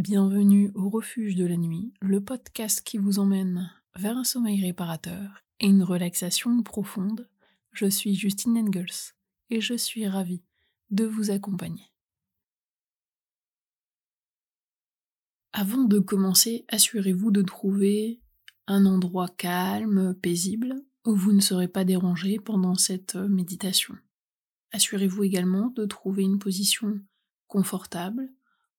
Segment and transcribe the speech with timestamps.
[0.00, 5.44] Bienvenue au Refuge de la Nuit, le podcast qui vous emmène vers un sommeil réparateur
[5.60, 7.28] et une relaxation profonde.
[7.72, 9.12] Je suis Justine Engels
[9.50, 10.42] et je suis ravie
[10.88, 11.92] de vous accompagner.
[15.52, 18.22] Avant de commencer, assurez-vous de trouver
[18.68, 23.94] un endroit calme, paisible, où vous ne serez pas dérangé pendant cette méditation.
[24.72, 26.98] Assurez-vous également de trouver une position
[27.48, 28.30] confortable,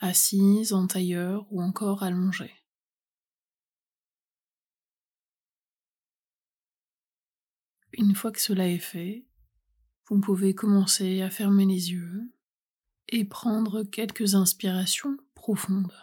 [0.00, 2.54] assise, en tailleur ou encore allongée.
[7.92, 9.24] Une fois que cela est fait,
[10.08, 12.32] vous pouvez commencer à fermer les yeux
[13.08, 15.94] et prendre quelques inspirations profondes.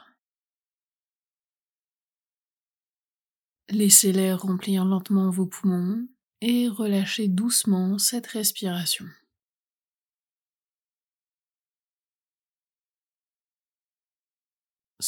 [3.69, 6.07] Laissez l'air remplir lentement vos poumons
[6.41, 9.05] et relâchez doucement cette respiration.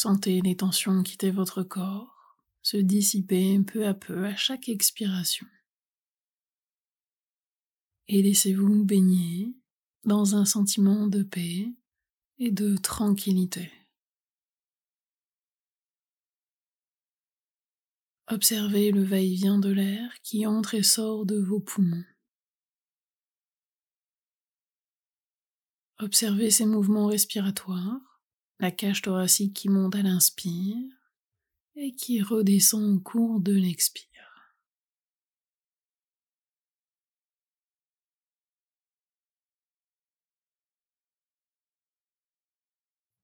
[0.03, 5.47] Sentez les tensions quitter votre corps, se dissiper peu à peu à chaque expiration.
[8.09, 9.55] Et laissez-vous baigner
[10.03, 11.69] dans un sentiment de paix
[12.37, 13.71] et de tranquillité.
[18.27, 22.03] Observez le va-et-vient de l'air qui entre et sort de vos poumons.
[25.99, 28.12] Observez ces mouvements respiratoires,
[28.63, 30.77] la cage thoracique qui monte à l'inspire
[31.75, 34.07] et qui redescend au cours de l'expire.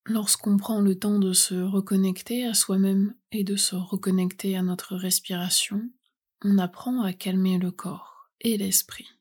[0.03, 4.97] Lorsqu'on prend le temps de se reconnecter à soi-même et de se reconnecter à notre
[4.97, 5.89] respiration,
[6.43, 9.18] on apprend à calmer le corps et l'esprit.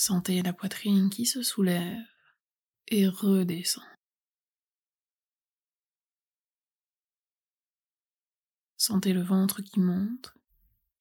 [0.00, 2.06] Sentez la poitrine qui se soulève
[2.88, 3.84] et redescend.
[8.78, 10.32] Sentez le ventre qui monte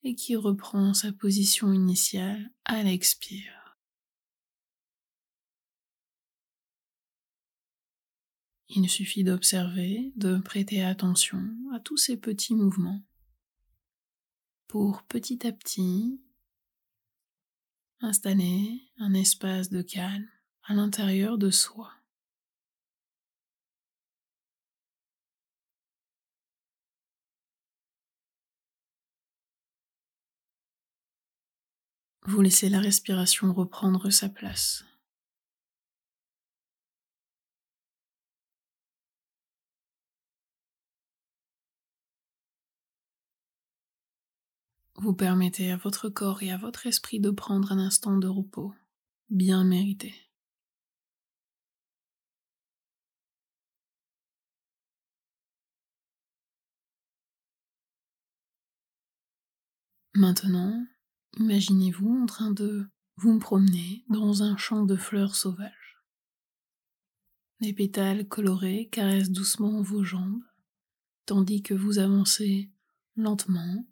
[0.03, 3.77] et qui reprend sa position initiale à l'expire.
[8.67, 13.01] Il suffit d'observer, de prêter attention à tous ces petits mouvements
[14.67, 16.19] pour petit à petit
[18.01, 20.27] installer un espace de calme
[20.63, 21.91] à l'intérieur de soi.
[32.23, 34.85] Vous laissez la respiration reprendre sa place.
[45.01, 48.73] Vous permettez à votre corps et à votre esprit de prendre un instant de repos
[49.29, 50.13] bien mérité.
[60.15, 60.85] Maintenant,
[61.37, 66.03] imaginez-vous en train de vous promener dans un champ de fleurs sauvages.
[67.61, 70.43] Les pétales colorés caressent doucement vos jambes,
[71.25, 72.69] tandis que vous avancez
[73.15, 73.85] lentement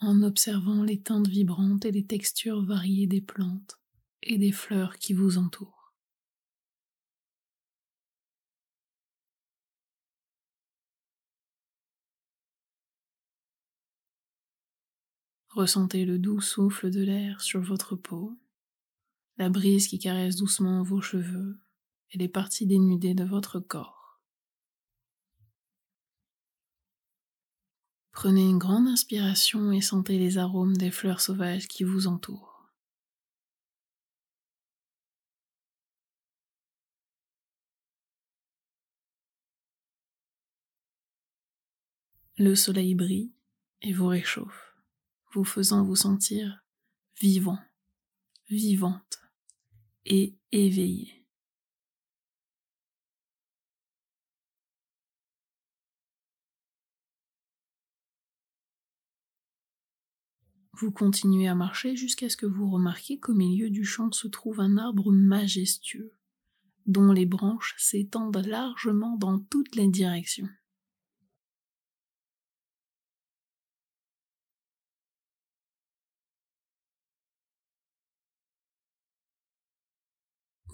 [0.00, 3.78] en observant les teintes vibrantes et les textures variées des plantes
[4.22, 5.94] et des fleurs qui vous entourent.
[15.56, 18.38] Ressentez le doux souffle de l'air sur votre peau,
[19.38, 21.58] la brise qui caresse doucement vos cheveux
[22.10, 24.05] et les parties dénudées de votre corps.
[28.16, 32.66] Prenez une grande inspiration et sentez les arômes des fleurs sauvages qui vous entourent.
[42.38, 43.34] Le soleil brille
[43.82, 44.74] et vous réchauffe,
[45.34, 46.64] vous faisant vous sentir
[47.20, 47.58] vivant,
[48.48, 49.20] vivante
[50.06, 51.25] et éveillé.
[60.78, 64.60] Vous continuez à marcher jusqu'à ce que vous remarquiez qu'au milieu du champ se trouve
[64.60, 66.12] un arbre majestueux,
[66.84, 70.50] dont les branches s'étendent largement dans toutes les directions.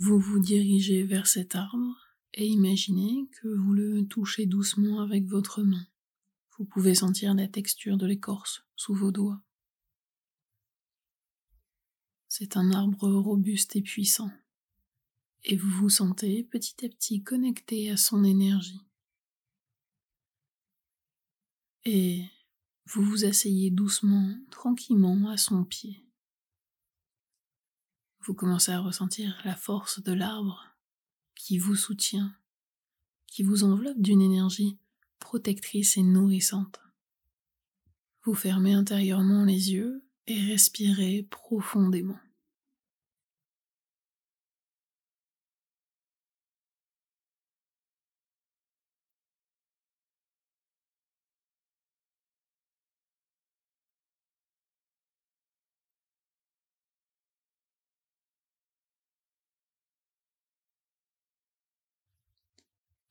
[0.00, 1.96] Vous vous dirigez vers cet arbre
[2.34, 5.86] et imaginez que vous le touchez doucement avec votre main.
[6.58, 9.40] Vous pouvez sentir la texture de l'écorce sous vos doigts.
[12.34, 14.30] C'est un arbre robuste et puissant,
[15.44, 18.80] et vous vous sentez petit à petit connecté à son énergie.
[21.84, 22.24] Et
[22.86, 26.06] vous vous asseyez doucement, tranquillement à son pied.
[28.20, 30.74] Vous commencez à ressentir la force de l'arbre
[31.34, 32.34] qui vous soutient,
[33.26, 34.78] qui vous enveloppe d'une énergie
[35.18, 36.80] protectrice et nourrissante.
[38.22, 42.18] Vous fermez intérieurement les yeux et respirez profondément.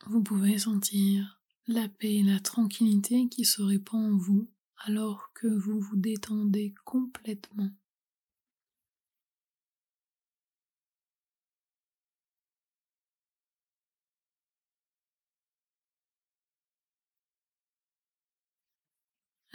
[0.07, 4.49] Vous pouvez sentir la paix et la tranquillité qui se répand en vous
[4.83, 7.69] alors que vous vous détendez complètement.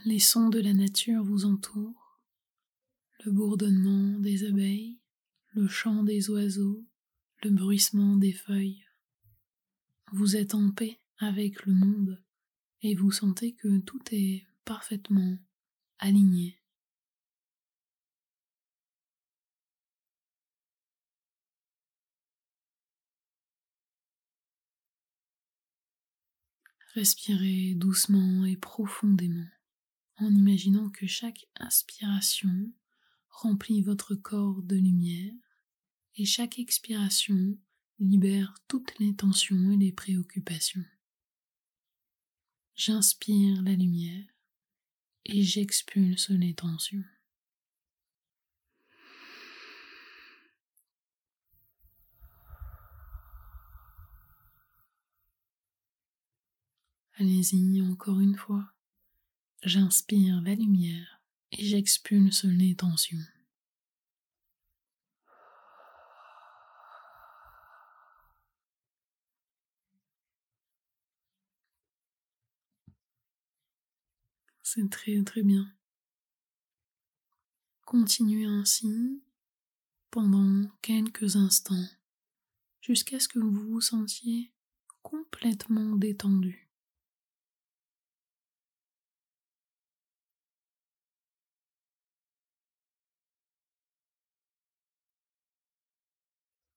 [0.04, 2.20] Les sons de la nature vous entourent,
[3.24, 5.00] le bourdonnement des abeilles,
[5.54, 6.86] le chant des oiseaux,
[7.42, 8.84] le bruissement des feuilles.
[10.12, 12.22] Vous êtes en paix avec le monde
[12.82, 15.38] et vous sentez que tout est parfaitement
[15.98, 16.60] aligné.
[26.94, 29.46] Respirez doucement et profondément
[30.18, 32.72] en imaginant que chaque inspiration
[33.28, 35.32] remplit votre corps de lumière
[36.16, 37.56] et chaque expiration
[38.00, 40.84] libère toutes les tensions et les préoccupations.
[42.74, 44.35] J'inspire la lumière
[45.28, 47.02] et j'expulse les tensions.
[57.18, 58.72] Allez-y encore une fois.
[59.62, 61.20] J'inspire la lumière
[61.50, 63.18] et j'expulse les tensions.
[74.68, 75.72] C'est très très bien.
[77.84, 79.22] Continuez ainsi
[80.10, 81.86] pendant quelques instants
[82.80, 84.50] jusqu'à ce que vous vous sentiez
[85.04, 86.68] complètement détendu.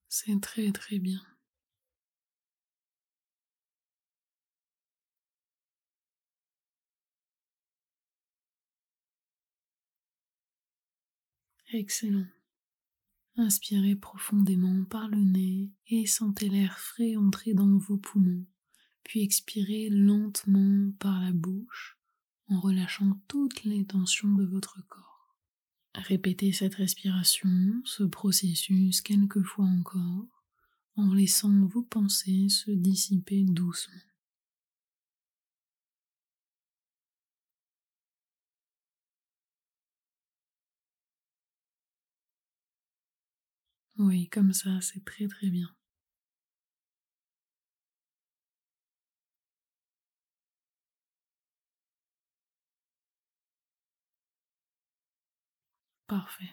[0.10, 1.24] C'est très très bien.
[11.72, 12.26] Excellent.
[13.36, 18.48] Inspirez profondément par le nez et sentez l'air frais entrer dans vos poumons,
[19.04, 22.00] puis expirez lentement par la bouche
[22.48, 25.38] en relâchant toutes les tensions de votre corps.
[25.94, 30.44] Répétez cette respiration, ce processus quelques fois encore,
[30.96, 34.09] en laissant vos pensées se dissiper doucement.
[44.00, 45.70] Oui, comme ça, c'est très très bien.
[56.08, 56.50] Parfait.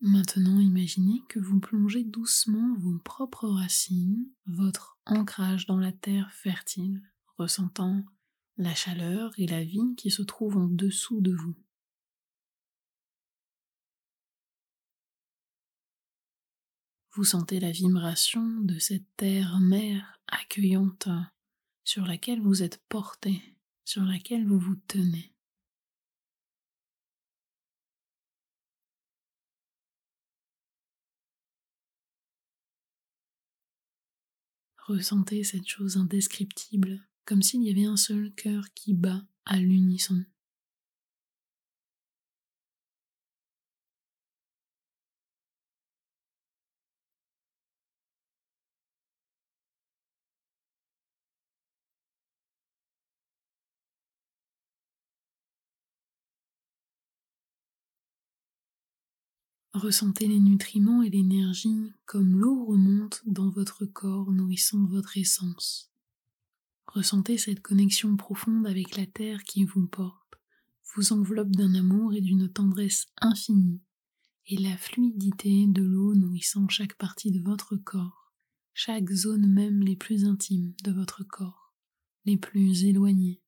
[0.00, 7.02] Maintenant, imaginez que vous plongez doucement vos propres racines, votre ancrage dans la terre fertile,
[7.36, 8.04] ressentant
[8.56, 11.54] la chaleur et la vie qui se trouvent en dessous de vous.
[17.18, 21.08] Vous sentez la vibration de cette terre-mère accueillante
[21.82, 23.42] sur laquelle vous êtes porté,
[23.84, 25.34] sur laquelle vous vous tenez.
[34.86, 40.24] Ressentez cette chose indescriptible, comme s'il y avait un seul cœur qui bat à l'unisson.
[59.74, 65.90] Ressentez les nutriments et l'énergie comme l'eau remonte dans votre corps nourrissant votre essence.
[66.86, 70.40] Ressentez cette connexion profonde avec la terre qui vous porte,
[70.94, 73.82] vous enveloppe d'un amour et d'une tendresse infinie,
[74.46, 78.32] et la fluidité de l'eau nourrissant chaque partie de votre corps,
[78.72, 81.74] chaque zone même les plus intimes de votre corps,
[82.24, 83.42] les plus éloignées.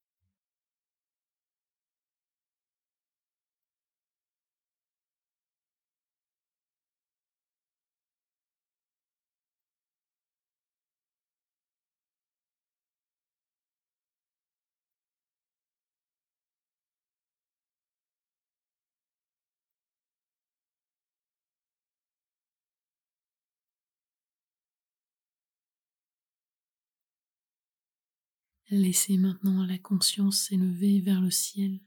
[28.73, 31.81] Laissez maintenant la conscience s'élever vers le ciel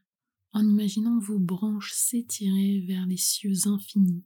[0.52, 4.25] en imaginant vos branches s'étirer vers les cieux infinis.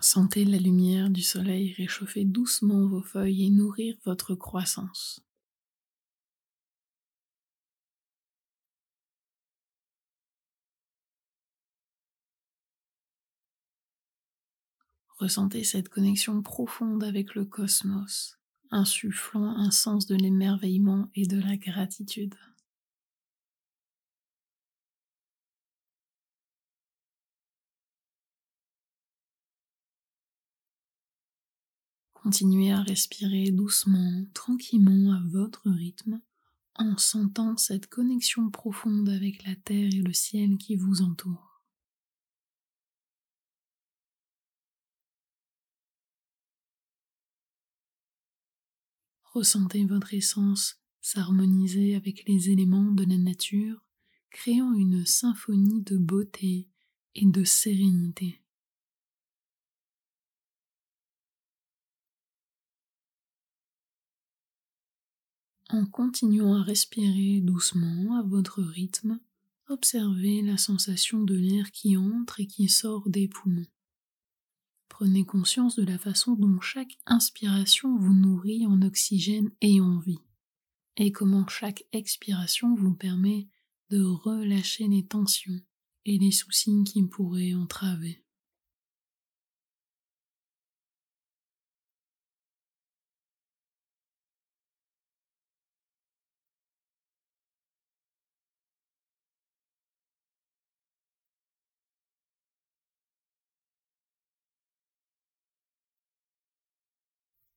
[0.00, 5.27] Sentez la lumière du soleil réchauffer doucement vos feuilles et nourrir votre croissance.
[15.18, 18.38] Ressentez cette connexion profonde avec le cosmos,
[18.70, 22.36] insufflant un sens de l'émerveillement et de la gratitude.
[32.12, 36.20] Continuez à respirer doucement, tranquillement à votre rythme,
[36.76, 41.47] en sentant cette connexion profonde avec la terre et le ciel qui vous entourent.
[49.32, 53.84] Ressentez votre essence s'harmoniser avec les éléments de la nature,
[54.30, 56.68] créant une symphonie de beauté
[57.14, 58.40] et de sérénité.
[65.70, 69.20] En continuant à respirer doucement à votre rythme,
[69.68, 73.66] observez la sensation de l'air qui entre et qui sort des poumons.
[75.00, 80.18] Prenez conscience de la façon dont chaque inspiration vous nourrit en oxygène et en vie,
[80.96, 83.46] et comment chaque expiration vous permet
[83.90, 85.60] de relâcher les tensions
[86.04, 88.24] et les soucis qui pourraient entraver.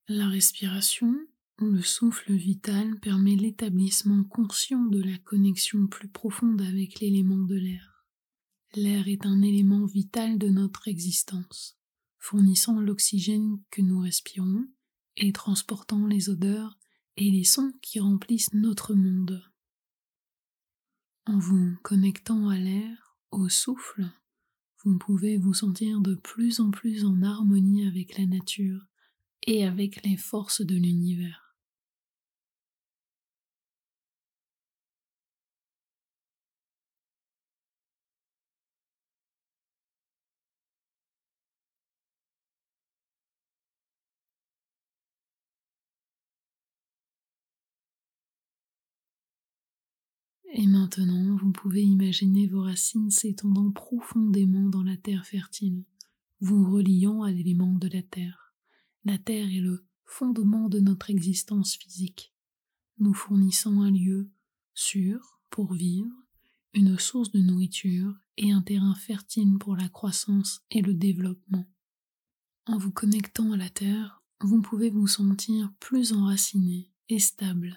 [0.08, 1.14] La respiration,
[1.58, 8.04] le souffle vital, permet l'établissement conscient de la connexion plus profonde avec l'élément de l'air.
[8.74, 11.78] L'air est un élément vital de notre existence,
[12.18, 14.66] fournissant l'oxygène que nous respirons
[15.16, 16.80] et transportant les odeurs
[17.16, 19.40] et les sons qui remplissent notre monde.
[21.26, 24.10] En vous connectant à l'air, au souffle,
[24.84, 28.88] vous pouvez vous sentir de plus en plus en harmonie avec la nature
[29.46, 31.42] et avec les forces de l'univers.
[50.54, 55.84] Et maintenant, vous pouvez imaginer vos racines s'étendant profondément dans la terre fertile,
[56.40, 58.41] vous reliant à l'élément de la terre.
[59.04, 62.32] La terre est le fondement de notre existence physique,
[62.98, 64.30] nous fournissant un lieu
[64.74, 66.12] sûr pour vivre,
[66.72, 71.66] une source de nourriture et un terrain fertile pour la croissance et le développement.
[72.66, 77.76] En vous connectant à la terre, vous pouvez vous sentir plus enraciné et stable,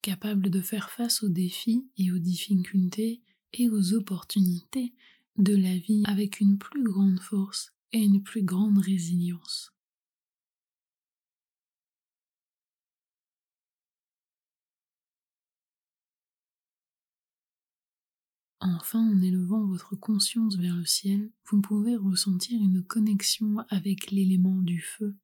[0.00, 4.94] capable de faire face aux défis et aux difficultés et aux opportunités
[5.36, 9.71] de la vie avec une plus grande force et une plus grande résilience.
[18.64, 24.62] Enfin, en élevant votre conscience vers le ciel, vous pouvez ressentir une connexion avec l'élément
[24.62, 25.16] du feu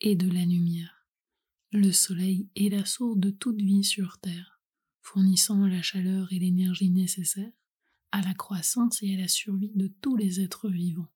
[0.00, 1.08] et de la lumière.
[1.72, 4.60] Le soleil est la source de toute vie sur Terre,
[5.02, 7.50] fournissant la chaleur et l'énergie nécessaires
[8.12, 11.10] à la croissance et à la survie de tous les êtres vivants.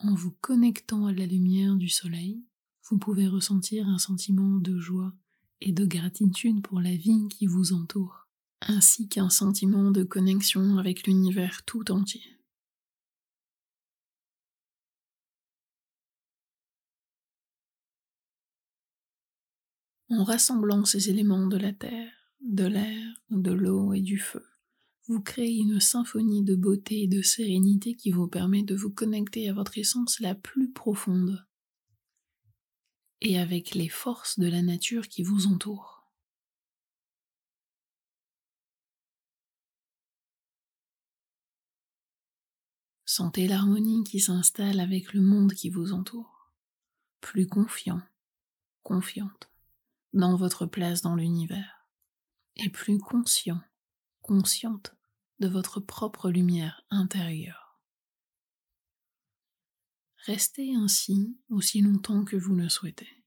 [0.00, 2.44] En vous connectant à la lumière du soleil,
[2.90, 5.14] vous pouvez ressentir un sentiment de joie
[5.62, 8.27] et de gratitude pour la vie qui vous entoure
[8.60, 12.22] ainsi qu'un sentiment de connexion avec l'univers tout entier.
[20.10, 24.44] En rassemblant ces éléments de la terre, de l'air, de l'eau et du feu,
[25.06, 29.48] vous créez une symphonie de beauté et de sérénité qui vous permet de vous connecter
[29.48, 31.46] à votre essence la plus profonde
[33.20, 35.97] et avec les forces de la nature qui vous entourent.
[43.18, 46.52] Sentez l'harmonie qui s'installe avec le monde qui vous entoure,
[47.20, 48.00] plus confiant,
[48.84, 49.50] confiante
[50.12, 51.88] dans votre place dans l'univers,
[52.54, 53.60] et plus conscient,
[54.22, 54.94] consciente
[55.40, 57.80] de votre propre lumière intérieure.
[60.18, 63.24] Restez ainsi aussi longtemps que vous le souhaitez,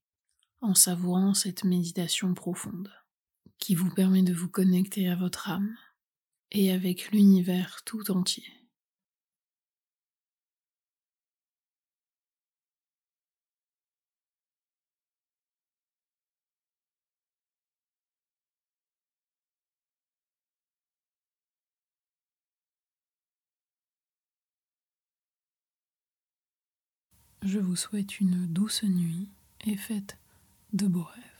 [0.61, 2.93] en savourant cette méditation profonde
[3.57, 5.75] qui vous permet de vous connecter à votre âme
[6.49, 8.60] et avec l'univers tout entier.
[27.43, 29.27] Je vous souhaite une douce nuit
[29.65, 30.17] et faites
[30.73, 31.30] de beaux rêves.